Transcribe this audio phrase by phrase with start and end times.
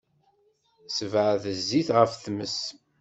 [0.95, 2.59] Sebɛed zzit ɣef tmes.